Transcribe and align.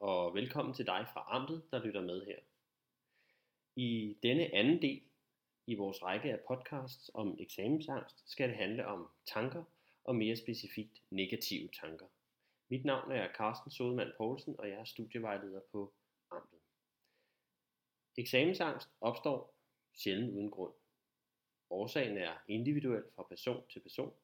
og 0.00 0.34
velkommen 0.34 0.74
til 0.74 0.86
dig 0.86 1.06
fra 1.12 1.26
Amtet, 1.28 1.62
der 1.72 1.84
lytter 1.84 2.00
med 2.00 2.26
her. 2.26 2.38
I 3.76 4.18
denne 4.22 4.54
anden 4.54 4.82
del 4.82 5.02
i 5.66 5.74
vores 5.74 6.02
række 6.02 6.32
af 6.32 6.40
podcasts 6.48 7.10
om 7.14 7.36
eksamensangst 7.40 8.30
skal 8.30 8.48
det 8.48 8.56
handle 8.56 8.86
om 8.86 9.08
tanker 9.26 9.64
og 10.04 10.16
mere 10.16 10.36
specifikt 10.36 11.02
negative 11.10 11.68
tanker. 11.80 12.06
Mit 12.68 12.84
navn 12.84 13.12
er 13.12 13.32
Carsten 13.32 13.70
Sodemann 13.70 14.12
Poulsen, 14.16 14.54
og 14.58 14.68
jeg 14.68 14.78
er 14.78 14.84
studievejleder 14.84 15.60
på 15.72 15.92
Amtet. 16.30 16.60
Eksamensangst 18.16 18.88
opstår 19.00 19.54
sjældent 19.94 20.34
uden 20.34 20.50
grund. 20.50 20.72
Årsagen 21.70 22.18
er 22.18 22.34
individuel 22.48 23.04
fra 23.14 23.22
person 23.22 23.62
til 23.70 23.80
person, 23.80 24.14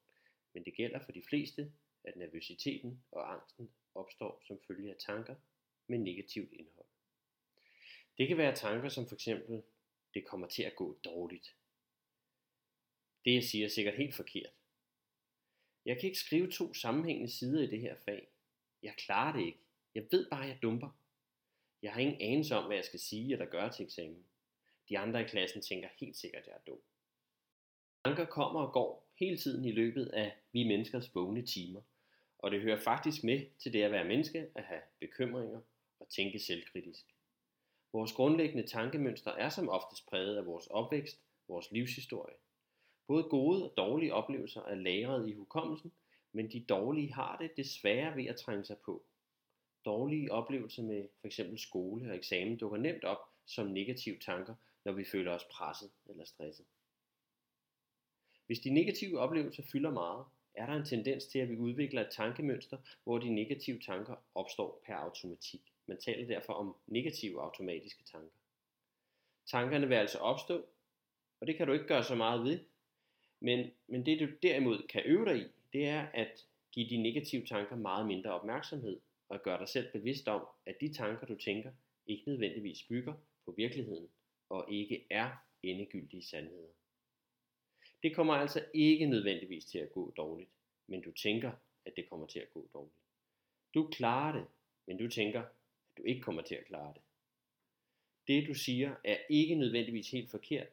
men 0.54 0.64
det 0.64 0.74
gælder 0.74 0.98
for 1.04 1.12
de 1.12 1.22
fleste, 1.28 1.72
at 2.04 2.16
nervøsiteten 2.16 3.04
og 3.12 3.32
angsten 3.32 3.70
opstår 3.94 4.42
som 4.46 4.58
følge 4.66 4.90
af 4.90 4.96
tanker 4.98 5.34
med 5.86 5.98
negativt 5.98 6.52
indhold. 6.52 6.86
Det 8.18 8.28
kan 8.28 8.38
være 8.38 8.56
tanker 8.56 8.88
som 8.88 9.08
for 9.08 9.14
eksempel, 9.14 9.62
det 10.14 10.24
kommer 10.24 10.46
til 10.46 10.62
at 10.62 10.76
gå 10.76 10.98
dårligt. 11.04 11.54
Det 13.24 13.34
jeg 13.34 13.44
siger 13.44 13.64
er 13.64 13.70
sikkert 13.70 13.96
helt 13.96 14.14
forkert. 14.14 14.52
Jeg 15.84 15.96
kan 15.96 16.06
ikke 16.06 16.18
skrive 16.18 16.50
to 16.50 16.74
sammenhængende 16.74 17.32
sider 17.32 17.62
i 17.62 17.66
det 17.66 17.80
her 17.80 17.96
fag. 18.04 18.28
Jeg 18.82 18.94
klarer 18.96 19.36
det 19.36 19.46
ikke. 19.46 19.58
Jeg 19.94 20.06
ved 20.10 20.30
bare, 20.30 20.42
at 20.42 20.48
jeg 20.48 20.62
dumper. 20.62 20.98
Jeg 21.82 21.92
har 21.92 22.00
ingen 22.00 22.20
anelse 22.20 22.56
om, 22.56 22.64
hvad 22.64 22.76
jeg 22.76 22.84
skal 22.84 23.00
sige 23.00 23.32
eller 23.32 23.46
gøre 23.46 23.72
til 23.72 23.84
eksamen. 23.84 24.24
De 24.88 24.98
andre 24.98 25.20
i 25.20 25.24
klassen 25.24 25.62
tænker 25.62 25.88
helt 26.00 26.16
sikkert, 26.16 26.42
at 26.42 26.46
jeg 26.46 26.54
er 26.54 26.64
dum. 26.66 26.80
Tanker 28.04 28.24
kommer 28.24 28.60
og 28.60 28.72
går 28.72 29.08
hele 29.18 29.38
tiden 29.38 29.64
i 29.64 29.72
løbet 29.72 30.06
af 30.06 30.36
vi 30.52 30.64
menneskers 30.64 31.14
vågne 31.14 31.46
timer. 31.46 31.80
Og 32.44 32.50
det 32.50 32.60
hører 32.60 32.80
faktisk 32.80 33.24
med 33.24 33.46
til 33.58 33.72
det 33.72 33.82
at 33.82 33.92
være 33.92 34.04
menneske 34.04 34.48
at 34.54 34.64
have 34.64 34.80
bekymringer 35.00 35.60
og 36.00 36.08
tænke 36.08 36.38
selvkritisk. 36.38 37.04
Vores 37.92 38.12
grundlæggende 38.12 38.66
tankemønster 38.66 39.30
er 39.30 39.48
som 39.48 39.68
oftest 39.68 40.06
præget 40.06 40.36
af 40.36 40.46
vores 40.46 40.66
opvækst, 40.66 41.20
vores 41.48 41.70
livshistorie. 41.70 42.34
Både 43.06 43.22
gode 43.22 43.70
og 43.70 43.74
dårlige 43.76 44.14
oplevelser 44.14 44.62
er 44.62 44.74
lagret 44.74 45.28
i 45.28 45.32
hukommelsen, 45.32 45.92
men 46.32 46.52
de 46.52 46.64
dårlige 46.68 47.12
har 47.12 47.36
det 47.36 47.56
desværre 47.56 48.16
ved 48.16 48.26
at 48.26 48.36
trænge 48.36 48.64
sig 48.64 48.78
på. 48.78 49.02
Dårlige 49.84 50.32
oplevelser 50.32 50.82
med 50.82 51.08
f.eks. 51.22 51.40
skole 51.56 52.10
og 52.10 52.16
eksamen 52.16 52.56
dukker 52.56 52.78
nemt 52.78 53.04
op 53.04 53.18
som 53.46 53.66
negative 53.66 54.18
tanker, 54.18 54.54
når 54.84 54.92
vi 54.92 55.04
føler 55.04 55.32
os 55.32 55.44
presset 55.44 55.90
eller 56.06 56.24
stresset. 56.24 56.66
Hvis 58.46 58.60
de 58.60 58.70
negative 58.70 59.18
oplevelser 59.20 59.62
fylder 59.72 59.90
meget, 59.90 60.24
er 60.54 60.66
der 60.66 60.72
en 60.72 60.84
tendens 60.84 61.26
til, 61.26 61.38
at 61.38 61.50
vi 61.50 61.56
udvikler 61.56 62.00
et 62.00 62.10
tankemønster, 62.10 62.78
hvor 63.04 63.18
de 63.18 63.34
negative 63.34 63.78
tanker 63.78 64.14
opstår 64.34 64.82
per 64.86 64.94
automatik. 64.94 65.60
Man 65.86 66.00
taler 66.00 66.26
derfor 66.26 66.52
om 66.52 66.76
negative 66.86 67.42
automatiske 67.42 68.04
tanker. 68.04 68.36
Tankerne 69.46 69.88
vil 69.88 69.94
altså 69.94 70.18
opstå, 70.18 70.66
og 71.40 71.46
det 71.46 71.56
kan 71.56 71.66
du 71.66 71.72
ikke 71.72 71.86
gøre 71.86 72.04
så 72.04 72.14
meget 72.14 72.44
ved. 72.44 72.60
Men, 73.40 73.70
men 73.86 74.06
det 74.06 74.20
du 74.20 74.28
derimod 74.42 74.86
kan 74.88 75.02
øve 75.04 75.24
dig 75.24 75.38
i, 75.38 75.46
det 75.72 75.88
er 75.88 76.06
at 76.14 76.46
give 76.72 76.88
de 76.88 76.96
negative 77.02 77.46
tanker 77.46 77.76
meget 77.76 78.06
mindre 78.06 78.30
opmærksomhed, 78.30 79.00
og 79.28 79.42
gøre 79.42 79.58
dig 79.58 79.68
selv 79.68 79.92
bevidst 79.92 80.28
om, 80.28 80.46
at 80.66 80.76
de 80.80 80.94
tanker 80.94 81.26
du 81.26 81.36
tænker, 81.36 81.70
ikke 82.06 82.22
nødvendigvis 82.26 82.82
bygger 82.82 83.14
på 83.44 83.54
virkeligheden, 83.56 84.08
og 84.48 84.72
ikke 84.72 85.06
er 85.10 85.30
endegyldige 85.62 86.22
sandheder. 86.22 86.68
Det 88.04 88.14
kommer 88.14 88.34
altså 88.34 88.64
ikke 88.74 89.06
nødvendigvis 89.06 89.64
til 89.64 89.78
at 89.78 89.92
gå 89.92 90.10
dårligt, 90.10 90.50
men 90.86 91.00
du 91.02 91.12
tænker, 91.12 91.52
at 91.84 91.96
det 91.96 92.08
kommer 92.08 92.26
til 92.26 92.38
at 92.38 92.50
gå 92.50 92.68
dårligt. 92.74 92.96
Du 93.74 93.88
klarer 93.92 94.38
det, 94.38 94.46
men 94.86 94.98
du 94.98 95.08
tænker, 95.08 95.40
at 95.42 95.48
du 95.96 96.02
ikke 96.02 96.20
kommer 96.20 96.42
til 96.42 96.54
at 96.54 96.66
klare 96.66 96.94
det. 96.94 97.02
Det 98.26 98.48
du 98.48 98.54
siger 98.54 98.94
er 99.04 99.18
ikke 99.30 99.54
nødvendigvis 99.54 100.10
helt 100.10 100.30
forkert, 100.30 100.68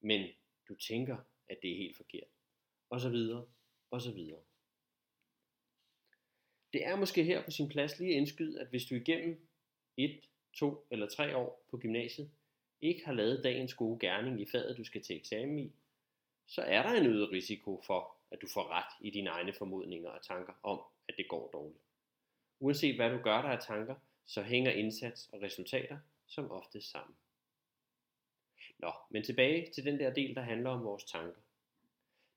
men 0.00 0.28
du 0.68 0.74
tænker, 0.74 1.16
at 1.48 1.58
det 1.62 1.72
er 1.72 1.76
helt 1.76 1.96
forkert. 1.96 2.28
Og 2.90 3.00
så 3.00 3.10
videre, 3.10 3.46
og 3.90 4.02
så 4.02 4.12
videre. 4.12 4.40
Det 6.72 6.86
er 6.86 6.96
måske 6.96 7.24
her 7.24 7.44
på 7.44 7.50
sin 7.50 7.68
plads 7.68 7.98
lige 7.98 8.12
indskyde, 8.12 8.60
at 8.60 8.68
hvis 8.68 8.84
du 8.84 8.94
igennem 8.94 9.48
et, 9.96 10.28
to 10.52 10.86
eller 10.90 11.08
tre 11.08 11.36
år 11.36 11.66
på 11.70 11.78
gymnasiet 11.78 12.30
ikke 12.80 13.04
har 13.04 13.12
lavet 13.12 13.44
dagens 13.44 13.74
gode 13.74 13.98
gerning 13.98 14.40
i 14.40 14.46
faget, 14.46 14.76
du 14.76 14.84
skal 14.84 15.02
til 15.02 15.16
eksamen 15.16 15.58
i, 15.58 15.72
så 16.52 16.62
er 16.62 16.82
der 16.82 16.92
en 16.92 17.06
øget 17.06 17.32
risiko 17.32 17.82
for, 17.86 18.16
at 18.30 18.42
du 18.42 18.46
får 18.54 18.70
ret 18.70 18.92
i 19.00 19.10
dine 19.10 19.30
egne 19.30 19.52
formodninger 19.52 20.10
og 20.10 20.22
tanker 20.22 20.52
om, 20.62 20.80
at 21.08 21.14
det 21.16 21.28
går 21.28 21.50
dårligt. 21.52 21.84
Uanset 22.60 22.96
hvad 22.96 23.10
du 23.10 23.18
gør 23.18 23.42
der 23.42 23.48
af 23.48 23.62
tanker, 23.62 23.94
så 24.26 24.42
hænger 24.42 24.70
indsats 24.70 25.28
og 25.32 25.42
resultater 25.42 25.98
som 26.26 26.50
ofte 26.50 26.80
sammen. 26.80 27.16
Nå, 28.78 28.92
men 29.10 29.24
tilbage 29.24 29.70
til 29.70 29.84
den 29.84 29.98
der 29.98 30.14
del, 30.14 30.34
der 30.34 30.42
handler 30.42 30.70
om 30.70 30.84
vores 30.84 31.04
tanker. 31.04 31.40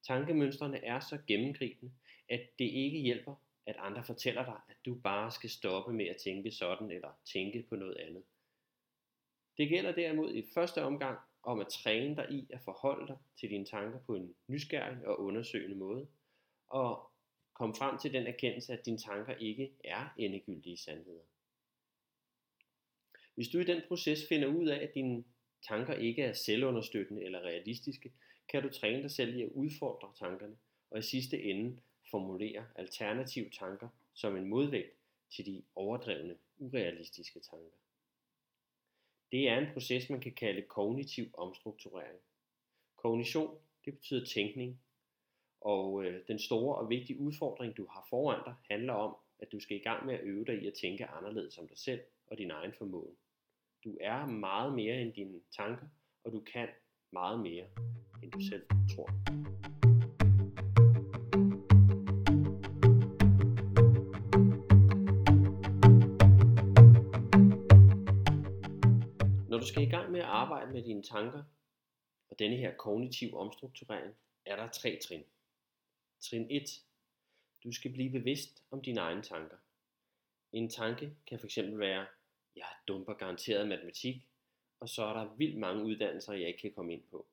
Tankemønstrene 0.04 0.86
er 0.86 1.00
så 1.00 1.18
gennemgribende, 1.28 1.94
at 2.30 2.42
det 2.60 2.66
ikke 2.66 3.00
hjælper, 3.00 3.36
at 3.66 3.76
andre 3.80 4.04
fortæller 4.04 4.46
dig, 4.46 4.60
at 4.70 4.76
du 4.86 4.96
bare 4.96 5.32
skal 5.32 5.50
stoppe 5.50 5.94
med 5.94 6.06
at 6.06 6.18
tænke 6.18 6.52
sådan 6.52 6.92
eller 6.92 7.12
tænke 7.26 7.66
på 7.70 7.76
noget 7.76 7.98
andet. 7.98 8.24
Det 9.58 9.70
gælder 9.70 9.92
derimod 9.92 10.34
i 10.34 10.46
første 10.54 10.84
omgang 10.84 11.20
om 11.46 11.60
at 11.60 11.68
træne 11.68 12.16
dig 12.16 12.32
i 12.32 12.48
at 12.50 12.62
forholde 12.62 13.08
dig 13.08 13.18
til 13.40 13.50
dine 13.50 13.66
tanker 13.66 14.00
på 14.00 14.16
en 14.16 14.36
nysgerrig 14.48 15.08
og 15.08 15.20
undersøgende 15.20 15.76
måde, 15.76 16.08
og 16.68 17.12
komme 17.54 17.76
frem 17.76 17.98
til 17.98 18.14
den 18.14 18.28
erkendelse, 18.28 18.74
at 18.74 18.86
dine 18.86 18.98
tanker 18.98 19.36
ikke 19.36 19.72
er 19.84 20.14
endegyldige 20.18 20.78
sandheder. 20.78 21.24
Hvis 23.36 23.48
du 23.48 23.60
i 23.60 23.64
den 23.64 23.82
proces 23.88 24.28
finder 24.30 24.48
ud 24.48 24.68
af, 24.68 24.84
at 24.84 24.94
dine 24.94 25.24
tanker 25.68 25.94
ikke 25.94 26.24
er 26.24 26.34
selvunderstøttende 26.34 27.24
eller 27.24 27.40
realistiske, 27.40 28.14
kan 28.50 28.64
du 28.64 28.70
træne 28.70 29.04
dig 29.04 29.12
selv 29.12 29.36
i 29.36 29.42
at 29.42 29.50
udfordre 29.50 30.14
tankerne, 30.20 30.58
og 30.92 31.00
i 31.00 31.02
sidste 31.02 31.44
ende 31.44 31.82
formulere 32.12 32.66
alternative 32.76 33.50
tanker 33.50 33.90
som 34.14 34.36
en 34.36 34.50
modvægt 34.50 34.98
til 35.36 35.46
de 35.46 35.64
overdrevne, 35.76 36.38
urealistiske 36.58 37.40
tanker. 37.40 37.78
Det 39.36 39.50
er 39.50 39.58
en 39.58 39.74
proces, 39.74 40.10
man 40.10 40.20
kan 40.20 40.32
kalde 40.32 40.62
kognitiv 40.62 41.26
omstrukturering. 41.34 42.20
Kognition, 42.96 43.58
det 43.86 43.94
betyder 43.94 44.26
tænkning, 44.26 44.82
og 45.62 46.06
øh, 46.06 46.28
den 46.28 46.40
store 46.40 46.76
og 46.76 46.90
vigtige 46.90 47.20
udfordring, 47.20 47.78
du 47.78 47.88
har 47.90 48.08
foran 48.10 48.42
dig, 48.46 48.54
handler 48.70 48.94
om, 48.94 49.16
at 49.40 49.52
du 49.52 49.60
skal 49.60 49.78
i 49.78 49.80
gang 49.80 50.06
med 50.06 50.14
at 50.14 50.24
øve 50.24 50.46
dig 50.46 50.64
i 50.64 50.68
at 50.68 50.74
tænke 50.74 51.06
anderledes 51.06 51.58
om 51.58 51.68
dig 51.68 51.78
selv 51.78 52.02
og 52.28 52.38
din 52.38 52.52
egen 52.52 52.74
formåen. 52.74 53.16
Du 53.84 53.98
er 54.02 54.26
meget 54.26 54.76
mere 54.76 55.02
end 55.02 55.14
dine 55.14 55.42
tanker, 55.58 55.88
og 56.24 56.32
du 56.32 56.40
kan 56.40 56.68
meget 57.12 57.40
mere, 57.40 57.66
end 58.24 58.32
du 58.32 58.40
selv 58.40 58.64
tror. 58.96 59.10
Du 69.66 69.70
skal 69.70 69.84
i 69.84 69.90
gang 69.90 70.12
med 70.12 70.20
at 70.20 70.26
arbejde 70.26 70.72
med 70.72 70.84
dine 70.84 71.04
tanker 71.04 71.44
og 72.30 72.40
denne 72.40 72.58
her 72.58 72.76
kognitiv 72.76 73.38
omstrukturering, 73.38 74.16
er 74.46 74.56
der 74.56 74.68
tre 74.68 75.00
trin. 75.00 75.24
Trin 76.20 76.48
1. 76.52 76.84
Du 77.64 77.72
skal 77.72 77.94
blive 77.94 78.12
bevidst 78.12 78.64
om 78.72 78.82
dine 78.82 79.00
egne 79.00 79.22
tanker. 79.22 79.58
En 80.52 80.70
tanke 80.70 81.16
kan 81.28 81.40
fx 81.40 81.58
være, 81.58 82.08
jeg 82.56 82.66
dumper 82.88 83.14
garanteret 83.14 83.68
matematik, 83.68 84.28
og 84.80 84.90
så 84.90 85.04
er 85.04 85.14
der 85.14 85.36
vildt 85.36 85.58
mange 85.58 85.84
uddannelser, 85.84 86.34
jeg 86.34 86.48
ikke 86.48 86.60
kan 86.60 86.74
komme 86.74 86.94
ind 86.94 87.04
på. 87.12 87.28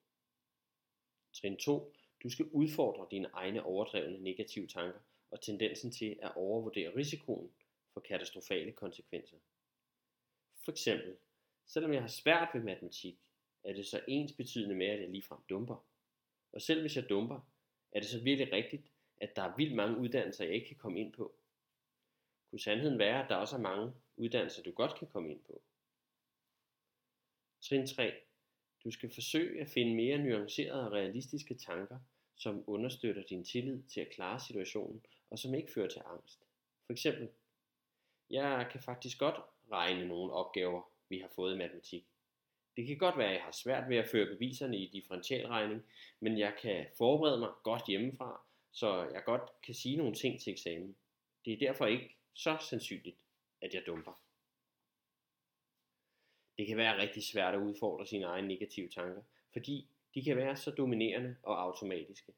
Trin 1.32 1.56
2. 1.56 1.94
Du 2.22 2.30
skal 2.30 2.48
udfordre 2.52 3.06
dine 3.10 3.28
egne 3.32 3.62
overdrevne 3.62 4.18
negative 4.18 4.66
tanker 4.66 5.00
og 5.30 5.40
tendensen 5.40 5.90
til 5.90 6.18
at 6.22 6.32
overvurdere 6.36 6.96
risikoen 6.96 7.50
for 7.92 8.00
katastrofale 8.00 8.72
konsekvenser. 8.72 9.36
For 10.64 10.72
eksempel, 10.72 11.16
selvom 11.66 11.92
jeg 11.92 12.00
har 12.00 12.08
svært 12.08 12.48
ved 12.54 12.62
matematik, 12.62 13.18
er 13.64 13.72
det 13.72 13.86
så 13.86 14.00
ens 14.08 14.32
betydende 14.32 14.74
med, 14.74 14.86
at 14.86 15.00
jeg 15.00 15.08
ligefrem 15.08 15.38
dumper. 15.48 15.86
Og 16.52 16.62
selv 16.62 16.80
hvis 16.80 16.96
jeg 16.96 17.08
dumper, 17.08 17.40
er 17.92 18.00
det 18.00 18.08
så 18.08 18.20
virkelig 18.22 18.52
rigtigt, 18.52 18.92
at 19.16 19.36
der 19.36 19.42
er 19.42 19.56
vildt 19.56 19.74
mange 19.74 19.98
uddannelser, 19.98 20.44
jeg 20.44 20.54
ikke 20.54 20.66
kan 20.66 20.76
komme 20.76 21.00
ind 21.00 21.12
på. 21.12 21.34
Kunne 22.50 22.60
sandheden 22.60 22.98
være, 22.98 23.22
at 23.22 23.28
der 23.28 23.36
også 23.36 23.56
er 23.56 23.60
mange 23.60 23.92
uddannelser, 24.16 24.62
du 24.62 24.70
godt 24.70 24.98
kan 24.98 25.08
komme 25.08 25.30
ind 25.30 25.40
på? 25.44 25.62
Trin 27.60 27.86
3. 27.86 28.12
Du 28.84 28.90
skal 28.90 29.10
forsøge 29.10 29.60
at 29.60 29.68
finde 29.68 29.94
mere 29.94 30.18
nuancerede 30.18 30.86
og 30.86 30.92
realistiske 30.92 31.54
tanker, 31.54 31.98
som 32.36 32.64
understøtter 32.66 33.22
din 33.22 33.44
tillid 33.44 33.82
til 33.82 34.00
at 34.00 34.10
klare 34.10 34.40
situationen, 34.40 35.04
og 35.30 35.38
som 35.38 35.54
ikke 35.54 35.72
fører 35.72 35.88
til 35.88 36.02
angst. 36.06 36.40
For 36.86 36.92
eksempel, 36.92 37.28
jeg 38.30 38.68
kan 38.72 38.80
faktisk 38.80 39.18
godt 39.18 39.36
regne 39.70 40.08
nogle 40.08 40.32
opgaver, 40.32 40.91
vi 41.12 41.18
har 41.18 41.28
fået 41.28 41.54
i 41.54 41.58
matematik. 41.58 42.04
Det 42.76 42.86
kan 42.86 42.98
godt 42.98 43.18
være, 43.18 43.28
at 43.28 43.34
jeg 43.34 43.42
har 43.42 43.52
svært 43.52 43.88
ved 43.88 43.96
at 43.96 44.08
føre 44.08 44.26
beviserne 44.26 44.78
i 44.78 44.86
differentialregning, 44.86 45.82
men 46.20 46.38
jeg 46.38 46.54
kan 46.62 46.86
forberede 46.98 47.38
mig 47.38 47.50
godt 47.62 47.86
hjemmefra, 47.86 48.40
så 48.72 49.08
jeg 49.14 49.22
godt 49.24 49.42
kan 49.62 49.74
sige 49.74 49.96
nogle 49.96 50.14
ting 50.14 50.40
til 50.40 50.52
eksamen. 50.52 50.96
Det 51.44 51.52
er 51.52 51.58
derfor 51.58 51.86
ikke 51.86 52.16
så 52.34 52.56
sandsynligt, 52.70 53.16
at 53.62 53.74
jeg 53.74 53.82
dumper. 53.86 54.22
Det 56.58 56.66
kan 56.66 56.76
være 56.76 56.98
rigtig 56.98 57.22
svært 57.24 57.54
at 57.54 57.60
udfordre 57.60 58.06
sine 58.06 58.24
egne 58.24 58.48
negative 58.48 58.88
tanker, 58.88 59.22
fordi 59.52 59.88
de 60.14 60.24
kan 60.24 60.36
være 60.36 60.56
så 60.56 60.70
dominerende 60.70 61.36
og 61.42 61.62
automatiske. 61.62 62.32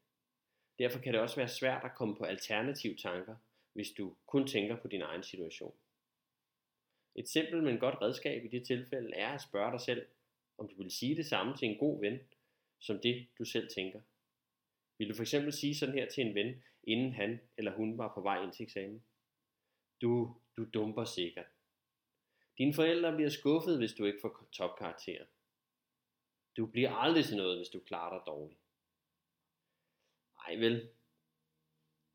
Derfor 0.78 0.98
kan 0.98 1.12
det 1.12 1.20
også 1.20 1.36
være 1.36 1.48
svært 1.48 1.84
at 1.84 1.94
komme 1.94 2.16
på 2.16 2.24
alternative 2.24 2.96
tanker, 2.96 3.36
hvis 3.72 3.90
du 3.90 4.16
kun 4.26 4.46
tænker 4.46 4.76
på 4.76 4.88
din 4.88 5.02
egen 5.02 5.22
situation. 5.22 5.74
Et 7.14 7.28
simpelt, 7.28 7.64
men 7.64 7.78
godt 7.78 8.02
redskab 8.02 8.44
i 8.44 8.48
det 8.48 8.66
tilfælde 8.66 9.14
er 9.14 9.28
at 9.28 9.42
spørge 9.42 9.72
dig 9.72 9.80
selv, 9.80 10.06
om 10.58 10.68
du 10.68 10.82
vil 10.82 10.90
sige 10.90 11.16
det 11.16 11.26
samme 11.26 11.56
til 11.56 11.68
en 11.68 11.78
god 11.78 12.00
ven, 12.00 12.18
som 12.78 12.98
det 12.98 13.26
du 13.38 13.44
selv 13.44 13.68
tænker. 13.68 14.00
Vil 14.98 15.08
du 15.08 15.14
for 15.14 15.22
eksempel 15.22 15.52
sige 15.52 15.74
sådan 15.74 15.94
her 15.94 16.08
til 16.08 16.26
en 16.26 16.34
ven, 16.34 16.62
inden 16.82 17.12
han 17.12 17.40
eller 17.56 17.72
hun 17.72 17.98
var 17.98 18.14
på 18.14 18.20
vej 18.20 18.42
ind 18.42 18.52
til 18.52 18.62
eksamen? 18.62 19.04
Du, 20.00 20.36
du 20.56 20.66
dumper 20.74 21.04
sikkert. 21.04 21.46
Dine 22.58 22.74
forældre 22.74 23.14
bliver 23.14 23.30
skuffet, 23.30 23.78
hvis 23.78 23.92
du 23.92 24.04
ikke 24.04 24.18
får 24.22 24.48
topkarakter. 24.52 25.24
Du 26.56 26.66
bliver 26.66 26.90
aldrig 26.90 27.24
til 27.24 27.36
noget, 27.36 27.58
hvis 27.58 27.68
du 27.68 27.80
klarer 27.80 28.18
dig 28.18 28.26
dårligt. 28.26 28.60
Ej 30.46 30.54
vel, 30.54 30.90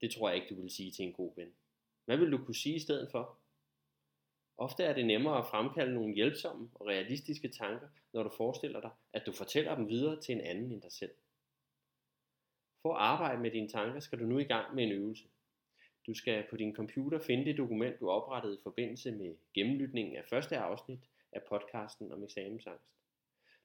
det 0.01 0.11
tror 0.11 0.29
jeg 0.29 0.35
ikke, 0.35 0.55
du 0.55 0.61
vil 0.61 0.71
sige 0.71 0.91
til 0.91 1.05
en 1.05 1.13
god 1.13 1.35
ven. 1.35 1.55
Hvad 2.05 2.17
vil 2.17 2.31
du 2.31 2.45
kunne 2.45 2.55
sige 2.55 2.75
i 2.75 2.79
stedet 2.79 3.11
for? 3.11 3.39
Ofte 4.61 4.83
er 4.83 4.93
det 4.93 5.05
nemmere 5.05 5.37
at 5.37 5.45
fremkalde 5.45 5.93
nogle 5.93 6.15
hjælpsomme 6.15 6.69
og 6.73 6.87
realistiske 6.87 7.47
tanker, 7.47 7.87
når 8.13 8.23
du 8.23 8.29
forestiller 8.29 8.81
dig, 8.81 8.91
at 9.13 9.25
du 9.25 9.31
fortæller 9.31 9.75
dem 9.75 9.89
videre 9.89 10.21
til 10.21 10.35
en 10.35 10.41
anden 10.41 10.71
end 10.71 10.81
dig 10.81 10.91
selv. 10.91 11.11
For 12.81 12.93
at 12.93 13.01
arbejde 13.01 13.41
med 13.41 13.51
dine 13.51 13.67
tanker 13.67 13.99
skal 13.99 14.19
du 14.19 14.23
nu 14.23 14.39
i 14.39 14.43
gang 14.43 14.75
med 14.75 14.83
en 14.83 14.91
øvelse. 14.91 15.23
Du 16.07 16.13
skal 16.13 16.45
på 16.49 16.57
din 16.57 16.75
computer 16.75 17.19
finde 17.19 17.45
det 17.45 17.57
dokument, 17.57 17.99
du 17.99 18.09
oprettede 18.09 18.55
i 18.55 18.63
forbindelse 18.63 19.11
med 19.11 19.35
gennemlytningen 19.53 20.15
af 20.15 20.25
første 20.25 20.57
afsnit 20.57 20.99
af 21.31 21.41
podcasten 21.49 22.11
om 22.11 22.23
eksamensangst. 22.23 22.89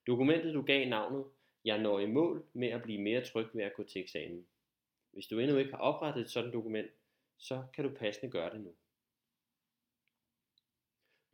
Dokumentet 0.06 0.55
du 0.55 0.62
gav 0.62 0.88
navnet 0.88 1.25
Jeg 1.64 1.79
når 1.79 1.99
i 1.99 2.06
mål 2.06 2.46
med 2.52 2.69
at 2.69 2.82
blive 2.82 3.02
mere 3.02 3.25
tryg 3.25 3.46
ved 3.55 3.64
at 3.64 3.75
gå 3.75 3.82
til 3.82 4.02
eksamen. 4.02 4.46
Hvis 5.12 5.26
du 5.26 5.38
endnu 5.38 5.56
ikke 5.56 5.70
har 5.70 5.79
oprettet 5.79 6.20
et 6.20 6.31
sådan 6.31 6.52
dokument, 6.52 6.91
så 7.38 7.62
kan 7.75 7.85
du 7.85 7.91
passende 7.91 8.32
gøre 8.32 8.50
det 8.50 8.61
nu. 8.61 8.75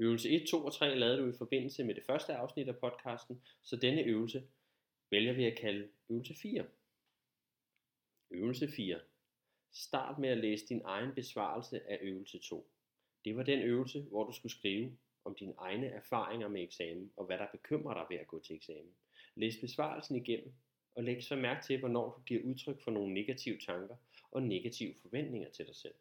Øvelse 0.00 0.30
1, 0.30 0.48
2 0.48 0.64
og 0.64 0.74
3 0.74 0.94
lavede 0.94 1.18
du 1.18 1.28
i 1.28 1.38
forbindelse 1.38 1.84
med 1.84 1.94
det 1.94 2.04
første 2.04 2.34
afsnit 2.34 2.68
af 2.68 2.76
podcasten, 2.76 3.42
så 3.62 3.76
denne 3.76 4.02
øvelse 4.02 4.42
vælger 5.10 5.32
vi 5.32 5.44
at 5.44 5.58
kalde 5.58 5.88
øvelse 6.10 6.34
4. 6.34 6.66
Øvelse 8.30 8.68
4. 8.68 9.00
Start 9.72 10.18
med 10.18 10.28
at 10.28 10.38
læse 10.38 10.66
din 10.66 10.82
egen 10.84 11.14
besvarelse 11.14 11.90
af 11.90 11.98
øvelse 12.02 12.38
2. 12.38 12.70
Det 13.24 13.36
var 13.36 13.42
den 13.42 13.62
øvelse, 13.62 14.00
hvor 14.00 14.24
du 14.24 14.32
skulle 14.32 14.52
skrive 14.52 14.98
om 15.24 15.34
dine 15.34 15.54
egne 15.58 15.86
erfaringer 15.86 16.48
med 16.48 16.62
eksamen 16.62 17.12
og 17.16 17.26
hvad 17.26 17.38
der 17.38 17.46
bekymrer 17.52 17.94
dig 17.94 18.06
ved 18.10 18.16
at 18.16 18.26
gå 18.26 18.40
til 18.40 18.56
eksamen. 18.56 18.94
Læs 19.34 19.54
besvarelsen 19.60 20.16
igennem 20.16 20.52
og 20.94 21.04
læg 21.04 21.24
så 21.24 21.36
mærke 21.36 21.66
til, 21.66 21.78
hvornår 21.78 22.14
du 22.14 22.22
giver 22.22 22.42
udtryk 22.42 22.80
for 22.80 22.90
nogle 22.90 23.14
negative 23.14 23.58
tanker 23.58 23.96
og 24.30 24.42
negative 24.42 24.94
forventninger 25.02 25.50
til 25.50 25.66
dig 25.66 25.76
selv. 25.76 25.94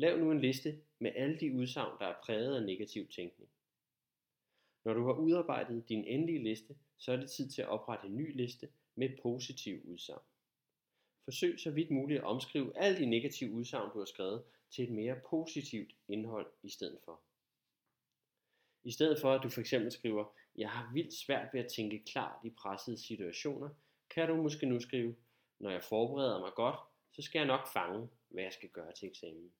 Lav 0.00 0.18
nu 0.18 0.30
en 0.30 0.40
liste 0.40 0.80
med 0.98 1.12
alle 1.14 1.40
de 1.40 1.52
udsagn, 1.52 1.98
der 1.98 2.06
er 2.06 2.20
præget 2.22 2.56
af 2.56 2.62
negativ 2.62 3.08
tænkning. 3.08 3.50
Når 4.84 4.94
du 4.94 5.06
har 5.06 5.12
udarbejdet 5.12 5.88
din 5.88 6.04
endelige 6.04 6.42
liste, 6.42 6.76
så 6.98 7.12
er 7.12 7.16
det 7.16 7.30
tid 7.30 7.48
til 7.48 7.62
at 7.62 7.68
oprette 7.68 8.06
en 8.06 8.16
ny 8.16 8.36
liste 8.36 8.68
med 8.94 9.08
positive 9.22 9.86
udsagn. 9.86 10.22
Forsøg 11.24 11.60
så 11.60 11.70
vidt 11.70 11.90
muligt 11.90 12.18
at 12.18 12.24
omskrive 12.24 12.78
alle 12.78 12.98
de 12.98 13.06
negative 13.06 13.52
udsagn, 13.52 13.90
du 13.92 13.98
har 13.98 14.04
skrevet, 14.04 14.42
til 14.70 14.84
et 14.84 14.90
mere 14.90 15.20
positivt 15.30 15.94
indhold 16.08 16.50
i 16.62 16.70
stedet 16.70 17.00
for. 17.04 17.20
I 18.84 18.90
stedet 18.90 19.20
for 19.20 19.32
at 19.32 19.42
du 19.42 19.48
for 19.48 19.60
eksempel 19.60 19.92
skriver, 19.92 20.34
jeg 20.56 20.70
har 20.70 20.92
vildt 20.94 21.14
svært 21.14 21.48
ved 21.52 21.60
at 21.60 21.72
tænke 21.72 22.04
klart 22.06 22.44
i 22.44 22.50
pressede 22.50 22.98
situationer, 22.98 23.68
kan 24.10 24.28
du 24.28 24.36
måske 24.36 24.66
nu 24.66 24.80
skrive, 24.80 25.16
når 25.58 25.70
jeg 25.70 25.82
forbereder 25.82 26.40
mig 26.40 26.52
godt, 26.56 26.76
så 27.12 27.22
skal 27.22 27.38
jeg 27.38 27.46
nok 27.46 27.72
fange, 27.72 28.08
hvad 28.28 28.42
jeg 28.42 28.52
skal 28.52 28.68
gøre 28.68 28.92
til 28.92 29.08
eksamen. 29.08 29.52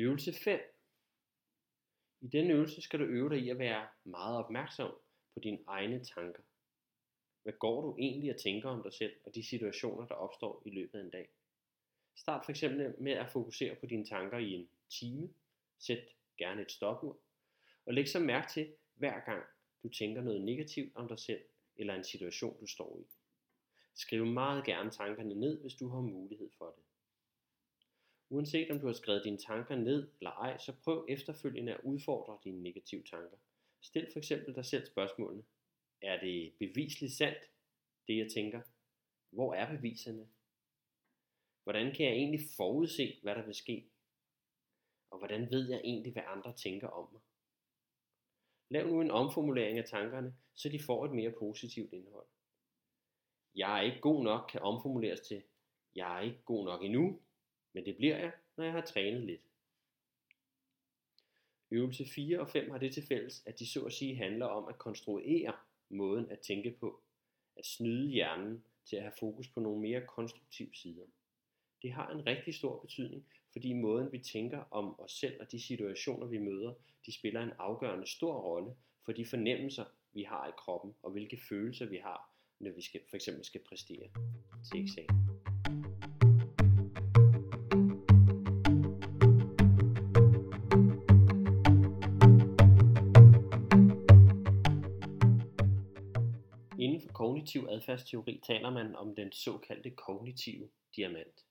Øvelse 0.00 0.32
5. 0.32 0.60
I 2.20 2.28
denne 2.28 2.54
øvelse 2.54 2.82
skal 2.82 3.00
du 3.00 3.04
øve 3.04 3.30
dig 3.30 3.38
i 3.38 3.48
at 3.50 3.58
være 3.58 3.88
meget 4.04 4.38
opmærksom 4.38 4.94
på 5.34 5.40
dine 5.40 5.58
egne 5.66 6.04
tanker. 6.04 6.42
Hvad 7.42 7.52
går 7.52 7.82
du 7.82 7.96
egentlig 7.98 8.34
og 8.34 8.40
tænker 8.40 8.68
om 8.68 8.82
dig 8.82 8.92
selv 8.92 9.12
og 9.26 9.34
de 9.34 9.48
situationer, 9.48 10.06
der 10.06 10.14
opstår 10.14 10.62
i 10.66 10.70
løbet 10.70 10.98
af 10.98 11.02
en 11.02 11.10
dag? 11.10 11.28
Start 12.16 12.44
for 12.44 12.50
eksempel 12.50 12.94
med 12.98 13.12
at 13.12 13.30
fokusere 13.30 13.74
på 13.74 13.86
dine 13.86 14.04
tanker 14.04 14.38
i 14.38 14.52
en 14.52 14.68
time. 14.90 15.28
Sæt 15.78 16.04
gerne 16.36 16.62
et 16.62 16.72
stopur. 16.72 17.18
Og 17.86 17.94
læg 17.94 18.08
så 18.08 18.18
mærke 18.18 18.48
til, 18.50 18.74
hver 18.94 19.20
gang 19.20 19.42
du 19.82 19.88
tænker 19.88 20.22
noget 20.22 20.44
negativt 20.44 20.96
om 20.96 21.08
dig 21.08 21.18
selv 21.18 21.42
eller 21.76 21.94
en 21.94 22.04
situation, 22.04 22.60
du 22.60 22.66
står 22.66 22.98
i. 23.00 23.04
Skriv 23.94 24.26
meget 24.26 24.64
gerne 24.64 24.90
tankerne 24.90 25.34
ned, 25.34 25.60
hvis 25.60 25.74
du 25.74 25.88
har 25.88 26.00
mulighed 26.00 26.50
for. 26.57 26.57
Uanset 28.30 28.70
om 28.70 28.80
du 28.80 28.86
har 28.86 28.92
skrevet 28.92 29.24
dine 29.24 29.38
tanker 29.38 29.76
ned 29.76 30.10
eller 30.20 30.30
ej, 30.30 30.58
så 30.58 30.72
prøv 30.84 31.06
efterfølgende 31.08 31.74
at 31.74 31.80
udfordre 31.84 32.38
dine 32.44 32.62
negative 32.62 33.02
tanker. 33.02 33.36
Stil 33.82 34.08
for 34.12 34.18
eksempel 34.18 34.54
dig 34.54 34.64
selv 34.64 34.86
spørgsmålene. 34.86 35.44
Er 36.02 36.20
det 36.20 36.52
bevisligt 36.58 37.12
sandt, 37.12 37.38
det 38.08 38.16
jeg 38.16 38.30
tænker? 38.34 38.62
Hvor 39.30 39.54
er 39.54 39.76
beviserne? 39.76 40.28
Hvordan 41.62 41.94
kan 41.94 42.06
jeg 42.06 42.14
egentlig 42.14 42.40
forudse, 42.56 43.18
hvad 43.22 43.34
der 43.34 43.46
vil 43.46 43.54
ske? 43.54 43.90
Og 45.10 45.18
hvordan 45.18 45.50
ved 45.50 45.70
jeg 45.70 45.80
egentlig, 45.84 46.12
hvad 46.12 46.22
andre 46.26 46.52
tænker 46.56 46.88
om 46.88 47.12
mig? 47.12 47.20
Lav 48.70 48.86
nu 48.86 49.00
en 49.00 49.10
omformulering 49.10 49.78
af 49.78 49.84
tankerne, 49.84 50.36
så 50.54 50.68
de 50.68 50.82
får 50.82 51.04
et 51.04 51.12
mere 51.12 51.32
positivt 51.38 51.92
indhold. 51.92 52.26
Jeg 53.54 53.78
er 53.78 53.82
ikke 53.82 54.00
god 54.00 54.24
nok 54.24 54.48
kan 54.52 54.60
omformuleres 54.60 55.20
til, 55.20 55.42
jeg 55.94 56.16
er 56.16 56.20
ikke 56.20 56.42
god 56.44 56.64
nok 56.64 56.82
endnu, 56.82 57.20
men 57.78 57.86
det 57.86 57.96
bliver 57.96 58.18
jeg, 58.18 58.32
når 58.56 58.64
jeg 58.64 58.72
har 58.72 58.80
trænet 58.80 59.22
lidt. 59.22 59.40
Øvelse 61.70 62.04
4 62.06 62.40
og 62.40 62.48
5 62.48 62.70
har 62.70 62.78
det 62.78 62.94
til 62.94 63.06
fælles, 63.06 63.42
at 63.46 63.58
de 63.58 63.66
så 63.66 63.84
at 63.84 63.92
sige 63.92 64.16
handler 64.16 64.46
om 64.46 64.68
at 64.68 64.78
konstruere 64.78 65.52
måden 65.88 66.30
at 66.30 66.38
tænke 66.38 66.70
på, 66.70 67.00
at 67.56 67.66
snyde 67.66 68.08
hjernen 68.08 68.64
til 68.84 68.96
at 68.96 69.02
have 69.02 69.12
fokus 69.20 69.48
på 69.48 69.60
nogle 69.60 69.80
mere 69.80 70.06
konstruktive 70.06 70.74
sider. 70.74 71.04
Det 71.82 71.92
har 71.92 72.10
en 72.10 72.26
rigtig 72.26 72.54
stor 72.54 72.80
betydning, 72.80 73.26
fordi 73.52 73.72
måden 73.72 74.12
vi 74.12 74.18
tænker 74.18 74.64
om 74.70 75.00
os 75.00 75.12
selv 75.12 75.40
og 75.40 75.52
de 75.52 75.60
situationer 75.60 76.26
vi 76.26 76.38
møder, 76.38 76.74
de 77.06 77.12
spiller 77.12 77.42
en 77.42 77.52
afgørende 77.58 78.06
stor 78.06 78.40
rolle 78.40 78.74
for 79.04 79.12
de 79.12 79.26
fornemmelser 79.26 79.84
vi 80.12 80.22
har 80.22 80.48
i 80.48 80.52
kroppen 80.58 80.94
og 81.02 81.10
hvilke 81.10 81.40
følelser 81.48 81.86
vi 81.86 81.96
har, 81.96 82.30
når 82.58 82.70
vi 82.70 82.82
skal, 82.82 83.00
for 83.10 83.16
eksempel 83.16 83.44
skal 83.44 83.60
præstere 83.68 84.08
til 84.72 84.82
eksamen. 84.82 85.27
Kognitiv 97.38 97.66
adfærdsteori 97.70 98.40
taler 98.46 98.70
man 98.70 98.96
om 98.96 99.14
den 99.14 99.32
såkaldte 99.32 99.90
kognitive 99.90 100.68
diamant. 100.96 101.44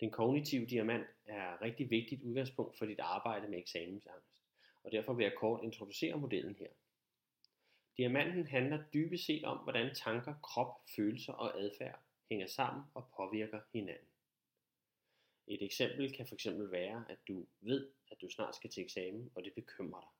Den 0.00 0.10
kognitive 0.10 0.66
diamant 0.66 1.06
er 1.26 1.54
et 1.54 1.62
rigtig 1.62 1.90
vigtigt 1.90 2.22
udgangspunkt 2.22 2.78
for 2.78 2.86
dit 2.86 3.00
arbejde 3.00 3.48
med 3.48 3.58
eksamensangst, 3.58 4.32
og 4.84 4.92
derfor 4.92 5.12
vil 5.12 5.24
jeg 5.24 5.34
kort 5.38 5.64
introducere 5.64 6.18
modellen 6.18 6.56
her. 6.58 6.68
Diamanten 7.96 8.46
handler 8.46 8.82
dybest 8.94 9.24
set 9.24 9.44
om, 9.44 9.58
hvordan 9.58 9.94
tanker, 9.94 10.34
krop, 10.42 10.80
følelser 10.96 11.32
og 11.32 11.60
adfærd 11.60 12.00
hænger 12.28 12.46
sammen 12.46 12.84
og 12.94 13.08
påvirker 13.16 13.60
hinanden. 13.72 14.08
Et 15.46 15.62
eksempel 15.62 16.16
kan 16.16 16.26
fx 16.26 16.46
være, 16.46 17.04
at 17.08 17.18
du 17.28 17.46
ved, 17.60 17.88
at 18.10 18.20
du 18.20 18.28
snart 18.28 18.56
skal 18.56 18.70
til 18.70 18.82
eksamen, 18.84 19.30
og 19.34 19.44
det 19.44 19.54
bekymrer 19.54 20.00
dig. 20.00 20.15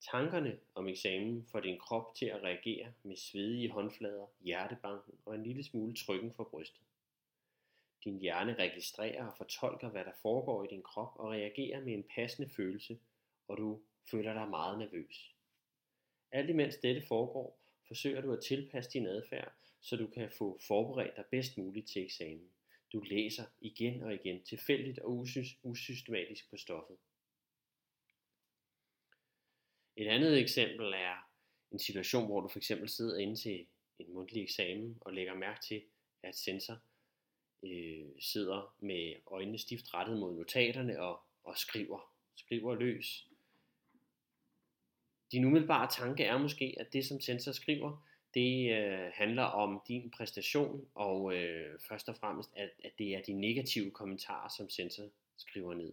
Tankerne 0.00 0.58
om 0.74 0.88
eksamen 0.88 1.46
får 1.46 1.60
din 1.60 1.78
krop 1.78 2.14
til 2.14 2.26
at 2.26 2.42
reagere 2.42 2.92
med 3.02 3.16
svedige 3.16 3.70
håndflader, 3.70 4.26
hjertebanken 4.40 5.14
og 5.24 5.34
en 5.34 5.42
lille 5.42 5.64
smule 5.64 5.94
trykken 5.94 6.32
for 6.32 6.44
brystet. 6.44 6.80
Din 8.04 8.18
hjerne 8.18 8.54
registrerer 8.54 9.26
og 9.26 9.36
fortolker, 9.36 9.88
hvad 9.88 10.04
der 10.04 10.12
foregår 10.22 10.64
i 10.64 10.66
din 10.70 10.82
krop 10.82 11.12
og 11.16 11.30
reagerer 11.30 11.80
med 11.80 11.94
en 11.94 12.04
passende 12.14 12.48
følelse, 12.48 12.98
og 13.48 13.58
du 13.58 13.80
føler 14.10 14.34
dig 14.34 14.48
meget 14.48 14.78
nervøs. 14.78 15.34
Alt 16.32 16.50
imens 16.50 16.76
dette 16.76 17.02
foregår, 17.06 17.58
forsøger 17.88 18.20
du 18.20 18.32
at 18.32 18.42
tilpasse 18.42 18.90
din 18.90 19.06
adfærd, 19.06 19.52
så 19.80 19.96
du 19.96 20.06
kan 20.06 20.30
få 20.30 20.58
forberedt 20.66 21.16
dig 21.16 21.24
bedst 21.30 21.58
muligt 21.58 21.88
til 21.88 22.02
eksamen. 22.02 22.50
Du 22.92 23.00
læser 23.00 23.44
igen 23.60 24.02
og 24.02 24.14
igen 24.14 24.42
tilfældigt 24.42 24.98
og 24.98 25.26
usystematisk 25.62 26.50
på 26.50 26.56
stoffet. 26.56 26.96
Et 29.96 30.08
andet 30.08 30.40
eksempel 30.40 30.86
er 30.86 31.30
en 31.72 31.78
situation, 31.78 32.26
hvor 32.26 32.40
du 32.40 32.48
for 32.48 32.58
eksempel 32.58 32.88
sidder 32.88 33.18
inde 33.18 33.36
til 33.36 33.66
en 33.98 34.14
mundtlig 34.14 34.42
eksamen 34.42 34.98
og 35.00 35.12
lægger 35.12 35.34
mærke 35.34 35.60
til, 35.60 35.82
at 36.22 36.36
sensor 36.36 36.78
øh, 37.62 38.06
sidder 38.20 38.74
med 38.80 39.14
øjnene 39.26 39.58
stift 39.58 39.94
rettet 39.94 40.18
mod 40.18 40.34
notaterne 40.34 41.00
og, 41.02 41.20
og 41.44 41.58
skriver, 41.58 42.12
skriver 42.36 42.74
løs. 42.74 43.26
din 45.32 45.44
umiddelbare 45.44 45.90
tanke 45.90 46.24
er 46.24 46.38
måske, 46.38 46.74
at 46.80 46.92
det 46.92 47.06
som 47.06 47.20
sensor 47.20 47.52
skriver, 47.52 48.06
det 48.34 48.72
øh, 48.72 49.10
handler 49.14 49.42
om 49.42 49.82
din 49.88 50.10
præstation, 50.10 50.88
og 50.94 51.36
øh, 51.36 51.78
først 51.88 52.08
og 52.08 52.16
fremmest, 52.16 52.50
at, 52.56 52.70
at 52.84 52.92
det 52.98 53.14
er 53.14 53.22
de 53.22 53.32
negative 53.32 53.90
kommentarer, 53.90 54.48
som 54.48 54.68
sensor 54.68 55.04
skriver 55.36 55.74
ned. 55.74 55.92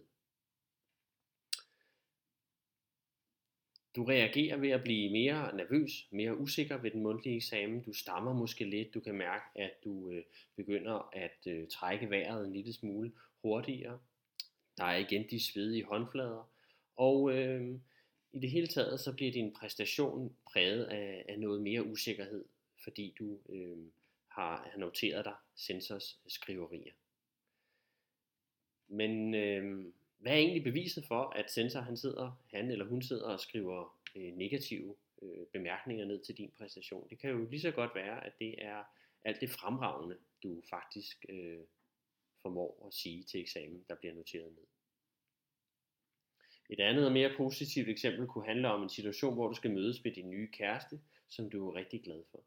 Du 3.98 4.04
reagerer 4.04 4.56
ved 4.56 4.70
at 4.70 4.82
blive 4.82 5.10
mere 5.12 5.56
nervøs, 5.56 6.08
mere 6.10 6.38
usikker 6.38 6.76
ved 6.76 6.90
den 6.90 7.02
mundtlige 7.02 7.36
eksamen. 7.36 7.82
Du 7.82 7.92
stammer 7.92 8.32
måske 8.32 8.64
lidt. 8.64 8.94
Du 8.94 9.00
kan 9.00 9.14
mærke, 9.14 9.44
at 9.54 9.70
du 9.84 10.10
øh, 10.10 10.24
begynder 10.56 11.10
at 11.12 11.46
øh, 11.46 11.68
trække 11.68 12.10
vejret 12.10 12.46
en 12.46 12.52
lille 12.52 12.72
smule 12.72 13.12
hurtigere. 13.42 13.98
Der 14.76 14.84
er 14.84 14.96
igen 14.96 15.26
de 15.30 15.44
svedige 15.44 15.84
håndflader. 15.84 16.50
Og 16.96 17.32
øh, 17.32 17.78
i 18.32 18.38
det 18.38 18.50
hele 18.50 18.66
taget, 18.66 19.00
så 19.00 19.12
bliver 19.12 19.32
din 19.32 19.52
præstation 19.52 20.36
præget 20.46 20.84
af, 20.84 21.24
af 21.28 21.38
noget 21.38 21.62
mere 21.62 21.84
usikkerhed, 21.84 22.44
fordi 22.84 23.14
du 23.18 23.38
øh, 23.48 23.76
har, 24.28 24.68
har 24.72 24.78
noteret 24.78 25.24
dig 25.24 25.34
sensors 25.56 26.18
skriverier. 26.26 26.92
Men 28.88 29.34
øh, 29.34 29.84
hvad 30.18 30.32
er 30.32 30.36
egentlig 30.36 30.64
beviset 30.64 31.04
for, 31.06 31.32
at 31.36 31.50
sensor 31.50 31.80
han 31.80 31.96
sidder, 31.96 32.42
han 32.50 32.70
eller 32.70 32.84
hun 32.84 33.02
sidder 33.02 33.24
og 33.24 33.40
skriver 33.40 33.98
øh, 34.16 34.32
negative 34.36 34.94
øh, 35.22 35.46
bemærkninger 35.52 36.04
ned 36.04 36.24
til 36.24 36.36
din 36.36 36.50
præstation? 36.58 37.08
Det 37.10 37.18
kan 37.18 37.30
jo 37.30 37.44
lige 37.50 37.60
så 37.60 37.70
godt 37.70 37.94
være, 37.94 38.26
at 38.26 38.32
det 38.38 38.54
er 38.58 38.84
alt 39.24 39.40
det 39.40 39.50
fremragende, 39.50 40.16
du 40.42 40.62
faktisk 40.70 41.26
øh, 41.28 41.60
formår 42.42 42.86
at 42.86 42.94
sige 42.94 43.22
til 43.22 43.40
eksamen, 43.40 43.84
der 43.88 43.94
bliver 43.94 44.14
noteret 44.14 44.52
ned. 44.52 44.66
Et 46.70 46.80
andet 46.80 47.06
og 47.06 47.12
mere 47.12 47.34
positivt 47.36 47.88
eksempel 47.88 48.26
kunne 48.26 48.46
handle 48.46 48.68
om 48.68 48.82
en 48.82 48.88
situation, 48.88 49.34
hvor 49.34 49.48
du 49.48 49.54
skal 49.54 49.70
mødes 49.70 50.04
med 50.04 50.12
din 50.12 50.30
nye 50.30 50.48
kæreste, 50.52 51.00
som 51.28 51.50
du 51.50 51.68
er 51.68 51.74
rigtig 51.74 52.02
glad 52.02 52.22
for. 52.30 52.44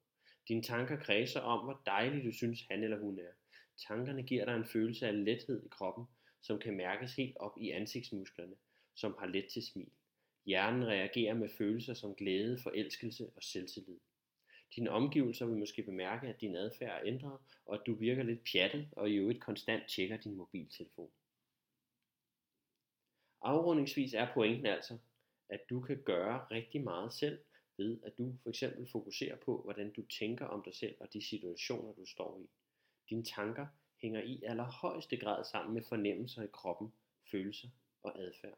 Dine 0.47 0.63
tanker 0.63 0.97
kredser 0.97 1.39
om, 1.39 1.63
hvor 1.63 1.81
dejlig 1.85 2.23
du 2.23 2.31
synes 2.31 2.61
han 2.69 2.83
eller 2.83 2.99
hun 2.99 3.19
er. 3.19 3.31
Tankerne 3.87 4.23
giver 4.23 4.45
dig 4.45 4.55
en 4.55 4.65
følelse 4.65 5.07
af 5.07 5.25
lethed 5.25 5.65
i 5.65 5.67
kroppen, 5.67 6.05
som 6.41 6.59
kan 6.59 6.77
mærkes 6.77 7.15
helt 7.15 7.37
op 7.37 7.57
i 7.57 7.69
ansigtsmusklerne, 7.69 8.55
som 8.95 9.15
har 9.19 9.25
let 9.25 9.47
til 9.47 9.63
smil. 9.63 9.91
Hjernen 10.45 10.87
reagerer 10.87 11.33
med 11.33 11.49
følelser 11.49 11.93
som 11.93 12.15
glæde, 12.15 12.59
forelskelse 12.63 13.31
og 13.35 13.43
selvtillid. 13.43 13.99
Dine 14.75 14.89
omgivelser 14.89 15.45
vil 15.45 15.57
måske 15.57 15.83
bemærke, 15.83 16.27
at 16.27 16.41
din 16.41 16.55
adfærd 16.55 17.01
er 17.01 17.07
ændret, 17.07 17.39
og 17.65 17.75
at 17.75 17.81
du 17.85 17.93
virker 17.93 18.23
lidt 18.23 18.39
pjattet, 18.51 18.89
og 18.91 19.09
i 19.09 19.15
øvrigt 19.15 19.41
konstant 19.41 19.89
tjekker 19.89 20.17
din 20.17 20.35
mobiltelefon. 20.35 21.11
Afrundingsvis 23.41 24.13
er 24.13 24.33
pointen 24.33 24.65
altså, 24.65 24.97
at 25.49 25.69
du 25.69 25.81
kan 25.81 26.01
gøre 26.05 26.45
rigtig 26.51 26.83
meget 26.83 27.13
selv, 27.13 27.39
ved 27.77 27.99
at 28.03 28.17
du 28.17 28.35
for 28.43 28.49
eksempel 28.49 28.87
fokuserer 28.91 29.35
på, 29.35 29.61
hvordan 29.61 29.93
du 29.93 30.05
tænker 30.05 30.45
om 30.45 30.63
dig 30.63 30.75
selv 30.75 30.95
og 30.99 31.13
de 31.13 31.27
situationer, 31.27 31.93
du 31.93 32.05
står 32.05 32.39
i. 32.39 32.49
Dine 33.09 33.23
tanker 33.23 33.67
hænger 34.01 34.21
i 34.21 34.43
allerhøjeste 34.43 35.17
grad 35.17 35.43
sammen 35.43 35.73
med 35.73 35.81
fornemmelser 35.89 36.43
i 36.43 36.47
kroppen, 36.53 36.93
følelser 37.31 37.67
og 38.03 38.19
adfærd. 38.19 38.57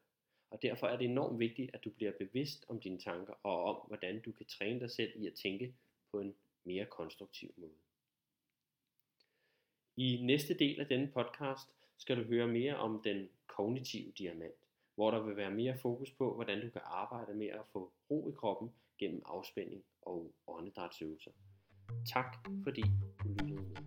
Og 0.50 0.62
derfor 0.62 0.88
er 0.88 0.98
det 0.98 1.06
enormt 1.06 1.40
vigtigt, 1.40 1.76
at 1.76 1.84
du 1.84 1.90
bliver 1.90 2.12
bevidst 2.20 2.66
om 2.70 2.80
dine 2.80 3.00
tanker 3.00 3.34
og 3.44 3.64
om, 3.64 3.88
hvordan 3.88 4.22
du 4.22 4.32
kan 4.32 4.46
træne 4.46 4.80
dig 4.80 4.92
selv 4.92 5.12
i 5.16 5.28
at 5.28 5.34
tænke 5.34 5.76
på 6.12 6.20
en 6.20 6.36
mere 6.64 6.86
konstruktiv 6.86 7.54
måde. 7.58 7.78
I 9.98 10.22
næste 10.22 10.54
del 10.54 10.80
af 10.80 10.88
denne 10.88 11.08
podcast 11.08 11.70
skal 11.98 12.18
du 12.18 12.24
høre 12.24 12.48
mere 12.48 12.78
om 12.78 13.02
den 13.04 13.30
kognitive 13.48 14.12
diamant 14.12 14.64
hvor 14.96 15.12
der 15.12 15.20
vil 15.20 15.38
være 15.38 15.52
mere 15.52 15.78
fokus 15.78 16.12
på, 16.12 16.34
hvordan 16.36 16.62
du 16.62 16.70
kan 16.70 16.82
arbejde 16.86 17.34
med 17.34 17.48
at 17.48 17.66
få 17.72 17.92
ro 18.10 18.30
i 18.30 18.32
kroppen 18.32 18.70
gennem 19.00 19.22
afspænding 19.26 19.84
og 20.02 20.32
åndedrætsøvelser. 20.48 21.32
Tak 22.14 22.36
fordi 22.64 22.82
du 23.24 23.30
lyttede 23.30 23.54
med. 23.54 23.83